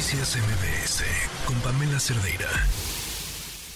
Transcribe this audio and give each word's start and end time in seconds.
Noticias 0.00 0.34
MBS 0.38 1.04
con 1.46 1.60
Pamela 1.60 2.00
Cerdeira. 2.00 2.48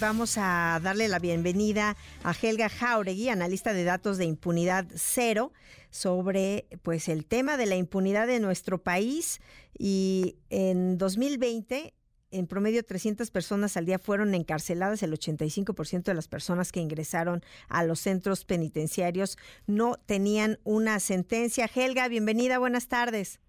Vamos 0.00 0.38
a 0.38 0.80
darle 0.82 1.06
la 1.08 1.18
bienvenida 1.18 1.98
a 2.22 2.32
Helga 2.32 2.70
Jauregui, 2.70 3.28
analista 3.28 3.74
de 3.74 3.84
datos 3.84 4.16
de 4.16 4.24
impunidad 4.24 4.86
cero, 4.94 5.52
sobre 5.90 6.66
pues 6.80 7.10
el 7.10 7.26
tema 7.26 7.58
de 7.58 7.66
la 7.66 7.76
impunidad 7.76 8.26
de 8.26 8.40
nuestro 8.40 8.82
país 8.82 9.42
y 9.78 10.38
en 10.48 10.96
2020 10.96 11.92
en 12.30 12.46
promedio 12.46 12.82
300 12.82 13.30
personas 13.30 13.76
al 13.76 13.84
día 13.84 13.98
fueron 13.98 14.34
encarceladas, 14.34 15.02
el 15.02 15.12
85% 15.12 16.04
de 16.04 16.14
las 16.14 16.28
personas 16.28 16.72
que 16.72 16.80
ingresaron 16.80 17.42
a 17.68 17.84
los 17.84 18.00
centros 18.00 18.46
penitenciarios 18.46 19.36
no 19.66 19.96
tenían 20.06 20.58
una 20.64 21.00
sentencia. 21.00 21.68
Helga, 21.72 22.08
bienvenida, 22.08 22.58
buenas 22.58 22.88
tardes. 22.88 23.40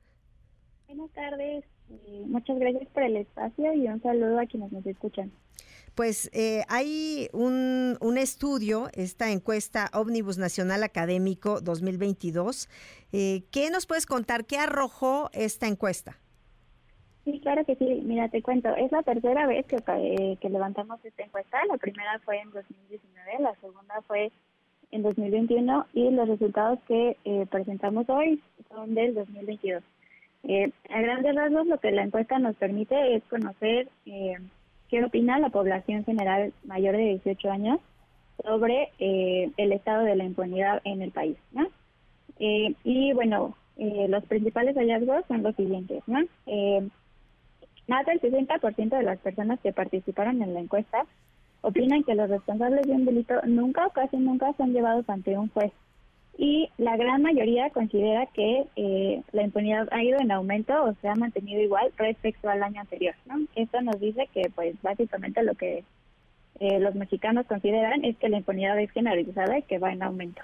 Buenas 0.87 1.11
tardes, 1.13 1.63
muchas 2.27 2.57
gracias 2.59 2.87
por 2.89 3.03
el 3.03 3.17
espacio 3.17 3.73
y 3.73 3.87
un 3.87 4.01
saludo 4.01 4.39
a 4.39 4.45
quienes 4.45 4.71
nos 4.71 4.85
escuchan. 4.85 5.31
Pues 5.95 6.29
eh, 6.33 6.63
hay 6.67 7.29
un, 7.31 7.97
un, 8.01 8.17
estudio, 8.17 8.89
esta 8.93 9.31
encuesta 9.31 9.89
Omnibus 9.93 10.37
Nacional 10.37 10.83
Académico 10.83 11.61
2022. 11.61 12.67
Eh, 13.13 13.43
¿Qué 13.49 13.69
nos 13.69 13.85
puedes 13.85 14.05
contar? 14.05 14.45
¿Qué 14.45 14.57
arrojó 14.57 15.29
esta 15.33 15.67
encuesta? 15.67 16.19
Sí, 17.25 17.39
claro 17.39 17.65
que 17.65 17.75
sí. 17.75 18.01
Mira, 18.03 18.29
te 18.29 18.41
cuento, 18.41 18.75
es 18.75 18.91
la 18.91 19.03
tercera 19.03 19.47
vez 19.47 19.65
que, 19.65 19.77
eh, 19.77 20.37
que 20.39 20.49
levantamos 20.49 21.03
esta 21.03 21.23
encuesta. 21.23 21.57
La 21.65 21.77
primera 21.77 22.19
fue 22.19 22.39
en 22.39 22.51
2019, 22.51 23.39
la 23.39 23.55
segunda 23.55 24.01
fue 24.05 24.31
en 24.91 25.01
2021 25.01 25.87
y 25.93 26.11
los 26.11 26.27
resultados 26.27 26.79
que 26.87 27.17
eh, 27.25 27.45
presentamos 27.49 28.07
hoy 28.09 28.41
son 28.69 28.93
del 28.93 29.15
2022. 29.15 29.83
Eh, 30.47 30.71
a 30.89 31.01
grandes 31.01 31.35
rasgos, 31.35 31.67
lo 31.67 31.79
que 31.79 31.91
la 31.91 32.03
encuesta 32.03 32.37
nos 32.39 32.55
permite 32.55 33.15
es 33.15 33.23
conocer 33.23 33.89
eh, 34.05 34.35
qué 34.89 35.03
opina 35.03 35.39
la 35.39 35.49
población 35.49 36.05
general 36.05 36.53
mayor 36.63 36.95
de 36.95 37.19
18 37.23 37.51
años 37.51 37.79
sobre 38.43 38.91
eh, 38.99 39.51
el 39.57 39.71
estado 39.71 40.03
de 40.03 40.15
la 40.15 40.23
impunidad 40.23 40.81
en 40.83 41.01
el 41.01 41.11
país. 41.11 41.37
Eh, 42.39 42.73
y 42.83 43.13
bueno, 43.13 43.55
eh, 43.77 44.07
los 44.09 44.23
principales 44.25 44.75
hallazgos 44.75 45.25
son 45.27 45.43
los 45.43 45.55
siguientes. 45.55 46.03
Eh, 46.45 46.87
más 47.87 48.05
del 48.05 48.21
60% 48.21 48.97
de 48.97 49.03
las 49.03 49.19
personas 49.19 49.59
que 49.61 49.73
participaron 49.73 50.41
en 50.41 50.53
la 50.53 50.59
encuesta 50.59 51.05
opinan 51.61 52.03
que 52.03 52.15
los 52.15 52.29
responsables 52.29 52.85
de 52.85 52.93
un 52.93 53.05
delito 53.05 53.35
nunca 53.45 53.87
o 53.87 53.91
casi 53.91 54.17
nunca 54.17 54.53
son 54.57 54.73
llevados 54.73 55.09
ante 55.09 55.37
un 55.37 55.49
juez. 55.49 55.71
Y 56.37 56.69
la 56.77 56.97
gran 56.97 57.21
mayoría 57.21 57.69
considera 57.69 58.25
que 58.27 58.65
eh, 58.75 59.21
la 59.31 59.43
impunidad 59.43 59.87
ha 59.91 60.03
ido 60.03 60.19
en 60.19 60.31
aumento 60.31 60.73
o 60.83 60.93
se 61.01 61.07
ha 61.07 61.15
mantenido 61.15 61.61
igual 61.61 61.93
respecto 61.97 62.49
al 62.49 62.61
año 62.61 62.81
anterior. 62.81 63.15
¿no? 63.25 63.45
Esto 63.55 63.81
nos 63.81 63.99
dice 63.99 64.27
que, 64.33 64.51
pues, 64.53 64.75
básicamente 64.81 65.43
lo 65.43 65.55
que 65.55 65.85
eh, 66.59 66.79
los 66.79 66.95
mexicanos 66.95 67.45
consideran 67.47 68.03
es 68.03 68.17
que 68.17 68.29
la 68.29 68.37
impunidad 68.37 68.79
es 68.79 68.91
generalizada 68.91 69.57
y 69.57 69.63
que 69.63 69.77
va 69.77 69.93
en 69.93 70.03
aumento. 70.03 70.41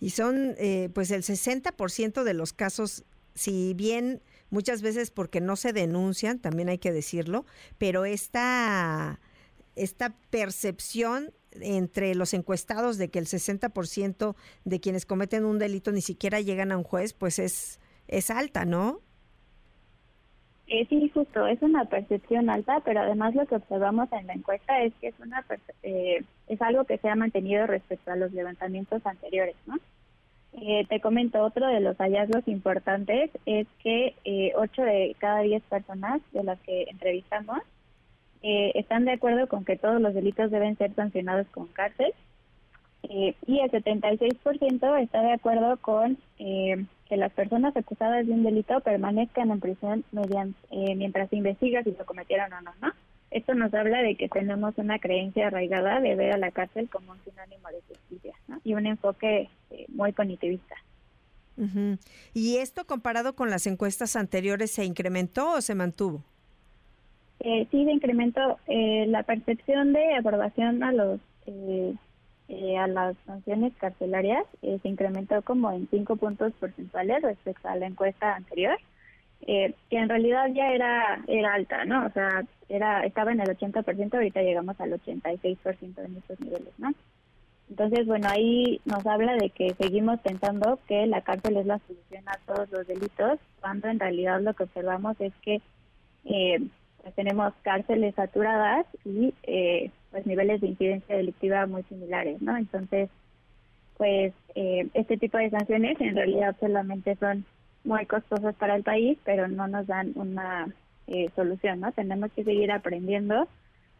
Y 0.00 0.10
son, 0.10 0.54
eh, 0.58 0.88
pues, 0.94 1.10
el 1.10 1.22
60% 1.22 2.22
de 2.22 2.34
los 2.34 2.54
casos, 2.54 3.04
si 3.34 3.74
bien 3.74 4.22
muchas 4.50 4.80
veces 4.80 5.10
porque 5.10 5.42
no 5.42 5.56
se 5.56 5.74
denuncian, 5.74 6.38
también 6.38 6.70
hay 6.70 6.78
que 6.78 6.92
decirlo, 6.92 7.44
pero 7.76 8.06
esta, 8.06 9.20
esta 9.78 10.14
percepción 10.30 11.32
entre 11.60 12.14
los 12.14 12.34
encuestados 12.34 12.98
de 12.98 13.08
que 13.08 13.18
el 13.18 13.26
60% 13.26 14.36
de 14.64 14.80
quienes 14.80 15.06
cometen 15.06 15.44
un 15.44 15.58
delito 15.58 15.92
ni 15.92 16.02
siquiera 16.02 16.40
llegan 16.40 16.72
a 16.72 16.76
un 16.76 16.84
juez, 16.84 17.14
pues 17.14 17.38
es, 17.38 17.80
es 18.06 18.30
alta, 18.30 18.64
¿no? 18.64 19.00
Eh, 20.66 20.86
sí, 20.90 21.08
justo, 21.08 21.46
es 21.46 21.62
una 21.62 21.86
percepción 21.86 22.50
alta, 22.50 22.80
pero 22.84 23.00
además 23.00 23.34
lo 23.34 23.46
que 23.46 23.54
observamos 23.54 24.12
en 24.12 24.26
la 24.26 24.34
encuesta 24.34 24.82
es 24.82 24.92
que 25.00 25.08
es 25.08 25.14
una 25.18 25.42
eh, 25.82 26.22
es 26.46 26.60
algo 26.60 26.84
que 26.84 26.98
se 26.98 27.08
ha 27.08 27.14
mantenido 27.14 27.66
respecto 27.66 28.10
a 28.10 28.16
los 28.16 28.32
levantamientos 28.32 29.04
anteriores, 29.06 29.56
¿no? 29.66 29.76
Eh, 30.60 30.86
te 30.88 31.00
comento, 31.00 31.42
otro 31.42 31.66
de 31.68 31.80
los 31.80 31.96
hallazgos 31.98 32.46
importantes 32.48 33.30
es 33.46 33.66
que 33.82 34.14
eh, 34.24 34.52
8 34.56 34.82
de 34.82 35.16
cada 35.18 35.40
10 35.40 35.62
personas 35.64 36.20
de 36.32 36.42
las 36.42 36.58
que 36.60 36.84
entrevistamos 36.84 37.60
eh, 38.42 38.72
están 38.74 39.04
de 39.04 39.12
acuerdo 39.12 39.48
con 39.48 39.64
que 39.64 39.76
todos 39.76 40.00
los 40.00 40.14
delitos 40.14 40.50
deben 40.50 40.76
ser 40.76 40.94
sancionados 40.94 41.46
con 41.48 41.66
cárcel 41.68 42.12
eh, 43.04 43.34
y 43.46 43.60
el 43.60 43.70
76% 43.70 45.02
está 45.02 45.22
de 45.22 45.32
acuerdo 45.32 45.76
con 45.78 46.18
eh, 46.38 46.84
que 47.08 47.16
las 47.16 47.32
personas 47.32 47.76
acusadas 47.76 48.26
de 48.26 48.32
un 48.32 48.42
delito 48.42 48.80
permanezcan 48.80 49.50
en 49.50 49.60
prisión 49.60 50.04
mediante, 50.12 50.58
eh, 50.70 50.94
mientras 50.94 51.30
se 51.30 51.36
investiga 51.36 51.82
si 51.82 51.92
lo 51.92 52.04
cometieron 52.04 52.52
o 52.52 52.60
no. 52.60 52.92
Esto 53.30 53.54
nos 53.54 53.72
habla 53.74 54.02
de 54.02 54.16
que 54.16 54.28
tenemos 54.28 54.74
una 54.78 54.98
creencia 54.98 55.48
arraigada 55.48 56.00
de 56.00 56.14
ver 56.16 56.32
a 56.32 56.38
la 56.38 56.50
cárcel 56.50 56.88
como 56.88 57.12
un 57.12 57.18
sinónimo 57.24 57.68
de 57.68 57.82
justicia 57.88 58.34
y 58.64 58.74
un 58.74 58.86
enfoque 58.86 59.48
eh, 59.70 59.86
muy 59.88 60.12
cognitivista. 60.12 60.76
¿Y 62.34 62.58
esto 62.58 62.86
comparado 62.86 63.34
con 63.34 63.50
las 63.50 63.66
encuestas 63.66 64.14
anteriores 64.14 64.70
se 64.70 64.84
incrementó 64.84 65.54
o 65.54 65.60
se 65.60 65.74
mantuvo? 65.74 66.22
Eh, 67.40 67.66
sí, 67.70 67.84
se 67.84 67.92
incrementó 67.92 68.58
eh, 68.66 69.06
la 69.08 69.22
percepción 69.22 69.92
de 69.92 70.16
aprobación 70.16 70.82
a 70.82 70.92
los 70.92 71.20
eh, 71.46 71.94
a 72.78 72.86
las 72.86 73.16
sanciones 73.26 73.74
carcelarias 73.76 74.44
se 74.60 74.88
incrementó 74.88 75.42
como 75.42 75.70
en 75.70 75.86
5 75.90 76.16
puntos 76.16 76.52
porcentuales 76.54 77.22
respecto 77.22 77.68
a 77.68 77.76
la 77.76 77.86
encuesta 77.86 78.34
anterior. 78.34 78.78
Eh, 79.46 79.74
que 79.88 79.96
en 79.96 80.08
realidad 80.08 80.48
ya 80.52 80.72
era 80.72 81.22
era 81.28 81.54
alta, 81.54 81.84
¿no? 81.84 82.06
O 82.06 82.10
sea, 82.10 82.44
era 82.68 83.04
estaba 83.04 83.32
en 83.32 83.40
el 83.40 83.48
80%, 83.48 84.14
ahorita 84.14 84.42
llegamos 84.42 84.80
al 84.80 84.92
86% 85.00 86.04
en 86.04 86.16
estos 86.16 86.40
niveles, 86.40 86.72
¿no? 86.78 86.92
Entonces, 87.70 88.06
bueno, 88.06 88.28
ahí 88.28 88.80
nos 88.84 89.06
habla 89.06 89.36
de 89.36 89.50
que 89.50 89.74
seguimos 89.74 90.18
pensando 90.20 90.78
que 90.88 91.06
la 91.06 91.20
cárcel 91.20 91.58
es 91.58 91.66
la 91.66 91.78
solución 91.86 92.24
a 92.28 92.38
todos 92.46 92.70
los 92.70 92.86
delitos, 92.86 93.38
cuando 93.60 93.88
en 93.88 94.00
realidad 94.00 94.40
lo 94.40 94.54
que 94.54 94.64
observamos 94.64 95.20
es 95.20 95.32
que 95.42 95.60
eh, 96.24 96.58
tenemos 97.14 97.52
cárceles 97.62 98.14
saturadas 98.14 98.86
y 99.04 99.34
eh, 99.44 99.90
pues 100.10 100.26
niveles 100.26 100.60
de 100.60 100.68
incidencia 100.68 101.16
delictiva 101.16 101.66
muy 101.66 101.82
similares, 101.84 102.40
¿no? 102.40 102.56
Entonces, 102.56 103.10
pues 103.96 104.32
eh, 104.54 104.88
este 104.94 105.16
tipo 105.16 105.38
de 105.38 105.50
sanciones 105.50 106.00
en 106.00 106.16
realidad 106.16 106.56
solamente 106.60 107.16
son 107.16 107.44
muy 107.84 108.06
costosas 108.06 108.54
para 108.54 108.76
el 108.76 108.82
país, 108.82 109.18
pero 109.24 109.48
no 109.48 109.66
nos 109.66 109.86
dan 109.86 110.12
una 110.14 110.68
eh, 111.06 111.30
solución, 111.34 111.80
¿no? 111.80 111.92
Tenemos 111.92 112.30
que 112.32 112.44
seguir 112.44 112.70
aprendiendo 112.70 113.48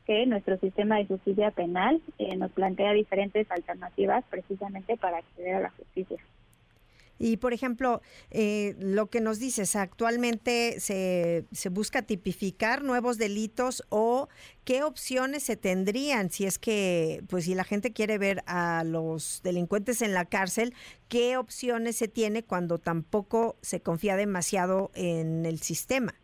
que 0.06 0.24
nuestro 0.26 0.56
sistema 0.58 0.96
de 0.96 1.06
justicia 1.06 1.50
penal 1.50 2.00
eh, 2.18 2.36
nos 2.36 2.50
plantea 2.52 2.92
diferentes 2.92 3.50
alternativas 3.50 4.24
precisamente 4.30 4.96
para 4.96 5.18
acceder 5.18 5.56
a 5.56 5.60
la 5.60 5.70
justicia. 5.70 6.18
Y, 7.18 7.38
por 7.38 7.52
ejemplo, 7.52 8.00
eh, 8.30 8.76
lo 8.78 9.08
que 9.08 9.20
nos 9.20 9.38
dices, 9.38 9.76
actualmente 9.76 10.80
se, 10.80 11.44
se, 11.52 11.68
busca 11.68 12.02
tipificar 12.02 12.82
nuevos 12.82 13.18
delitos 13.18 13.82
o 13.88 14.28
qué 14.64 14.82
opciones 14.82 15.42
se 15.42 15.56
tendrían 15.56 16.30
si 16.30 16.46
es 16.46 16.58
que, 16.58 17.22
pues 17.28 17.44
si 17.44 17.54
la 17.54 17.64
gente 17.64 17.92
quiere 17.92 18.18
ver 18.18 18.42
a 18.46 18.84
los 18.84 19.40
delincuentes 19.42 20.02
en 20.02 20.14
la 20.14 20.26
cárcel, 20.26 20.74
qué 21.08 21.36
opciones 21.36 21.96
se 21.96 22.08
tiene 22.08 22.42
cuando 22.42 22.78
tampoco 22.78 23.56
se 23.62 23.80
confía 23.80 24.16
demasiado 24.16 24.90
en 24.94 25.46
el 25.46 25.60
sistema. 25.60 26.14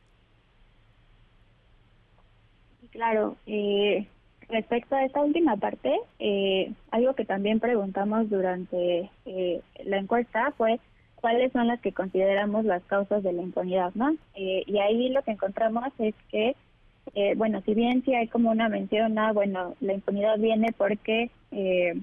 Claro, 2.90 3.36
eh, 3.46 4.06
respecto 4.48 4.96
a 4.96 5.04
esta 5.04 5.22
última 5.22 5.56
parte, 5.56 5.94
eh, 6.18 6.72
algo 6.90 7.14
que 7.14 7.24
también 7.24 7.60
preguntamos 7.60 8.28
durante 8.30 9.10
eh, 9.26 9.60
la 9.84 9.98
encuesta 9.98 10.52
fue 10.56 10.80
cuáles 11.24 11.52
son 11.52 11.68
las 11.68 11.80
que 11.80 11.92
consideramos 11.92 12.66
las 12.66 12.82
causas 12.82 13.22
de 13.22 13.32
la 13.32 13.40
impunidad, 13.40 13.92
¿no? 13.94 14.14
Eh, 14.34 14.62
y 14.66 14.78
ahí 14.78 15.08
lo 15.08 15.22
que 15.22 15.30
encontramos 15.30 15.88
es 15.98 16.14
que, 16.28 16.54
eh, 17.14 17.32
bueno, 17.34 17.62
si 17.64 17.72
bien 17.72 18.04
sí 18.04 18.14
hay 18.14 18.28
como 18.28 18.50
una 18.50 18.68
mención 18.68 19.18
a, 19.18 19.32
bueno, 19.32 19.74
la 19.80 19.94
impunidad 19.94 20.38
viene 20.38 20.74
porque 20.76 21.30
eh, 21.50 21.94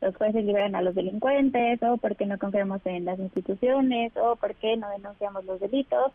los 0.00 0.16
jueces 0.16 0.42
liberan 0.42 0.74
a 0.74 0.80
los 0.80 0.94
delincuentes 0.94 1.82
o 1.82 1.98
porque 1.98 2.24
no 2.24 2.38
confiamos 2.38 2.80
en 2.86 3.04
las 3.04 3.18
instituciones 3.18 4.16
o 4.16 4.36
porque 4.36 4.74
no 4.78 4.88
denunciamos 4.88 5.44
los 5.44 5.60
delitos, 5.60 6.10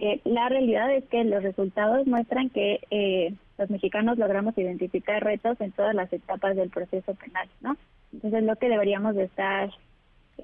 eh, 0.00 0.20
la 0.24 0.48
realidad 0.48 0.94
es 0.94 1.04
que 1.04 1.24
los 1.24 1.42
resultados 1.42 2.06
muestran 2.06 2.50
que 2.50 2.80
eh, 2.90 3.34
los 3.58 3.68
mexicanos 3.68 4.16
logramos 4.16 4.56
identificar 4.56 5.22
retos 5.24 5.60
en 5.60 5.72
todas 5.72 5.94
las 5.94 6.12
etapas 6.12 6.54
del 6.54 6.70
proceso 6.70 7.14
penal, 7.14 7.48
¿no? 7.60 7.76
Entonces 8.12 8.44
lo 8.44 8.54
que 8.56 8.68
deberíamos 8.68 9.16
de 9.16 9.24
estar 9.24 9.70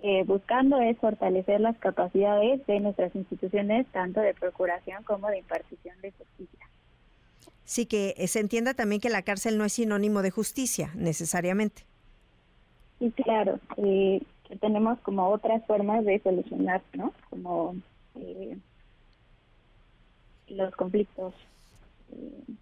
eh, 0.02 0.24
buscando 0.24 0.80
es 0.80 0.98
fortalecer 0.98 1.60
las 1.60 1.78
capacidades 1.78 2.66
de 2.66 2.80
nuestras 2.80 3.14
instituciones, 3.14 3.86
tanto 3.92 4.20
de 4.20 4.34
procuración 4.34 5.04
como 5.04 5.28
de 5.28 5.38
impartición 5.38 6.00
de 6.02 6.10
justicia. 6.10 6.68
Sí, 7.64 7.86
que 7.86 8.14
se 8.26 8.40
entienda 8.40 8.74
también 8.74 9.00
que 9.00 9.08
la 9.08 9.22
cárcel 9.22 9.56
no 9.56 9.64
es 9.64 9.74
sinónimo 9.74 10.22
de 10.22 10.32
justicia, 10.32 10.90
necesariamente. 10.96 11.82
Sí, 12.98 13.12
claro, 13.12 13.60
eh, 13.76 14.20
que 14.48 14.56
tenemos 14.56 14.98
como 15.00 15.28
otras 15.28 15.64
formas 15.66 16.04
de 16.04 16.18
solucionar, 16.18 16.82
¿no? 16.94 17.12
Como... 17.30 17.76
Eh, 18.16 18.58
los 20.48 20.74
conflictos 20.74 21.34
eh, 22.12 22.54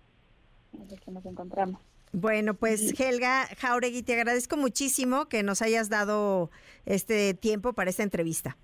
en 0.74 0.88
los 0.88 1.00
que 1.00 1.10
nos 1.10 1.24
encontramos. 1.26 1.80
Bueno, 2.12 2.54
pues 2.54 2.98
Helga 3.00 3.46
Jauregui, 3.58 4.02
te 4.02 4.14
agradezco 4.14 4.58
muchísimo 4.58 5.26
que 5.28 5.42
nos 5.42 5.62
hayas 5.62 5.88
dado 5.88 6.50
este 6.84 7.32
tiempo 7.32 7.72
para 7.72 7.88
esta 7.88 8.02
entrevista. 8.02 8.56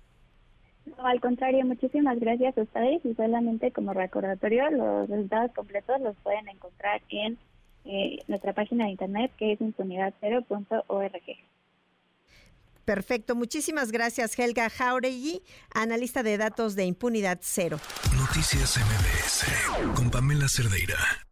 No, 0.85 1.05
al 1.05 1.19
contrario, 1.19 1.65
muchísimas 1.65 2.19
gracias 2.19 2.57
a 2.57 2.61
ustedes 2.61 3.03
y 3.05 3.13
solamente 3.15 3.71
como 3.71 3.93
recordatorio, 3.93 4.69
los 4.69 5.09
resultados 5.09 5.51
completos 5.53 5.99
los 6.01 6.15
pueden 6.17 6.47
encontrar 6.47 7.01
en 7.09 7.37
eh, 7.85 8.19
nuestra 8.27 8.53
página 8.53 8.85
de 8.85 8.91
internet 8.91 9.31
que 9.37 9.53
es 9.53 9.61
impunidadcero.org. 9.61 11.48
Perfecto, 12.89 13.35
muchísimas 13.35 13.91
gracias 13.91 14.33
Helga 14.39 14.67
Jauregui, 14.67 15.43
analista 15.75 16.23
de 16.23 16.39
datos 16.39 16.75
de 16.75 16.85
impunidad 16.85 17.37
cero. 17.39 17.79
Noticias 18.17 18.77
MBS 18.77 19.93
con 19.93 20.09
Pamela 20.09 20.49
Cerdeira. 20.49 21.28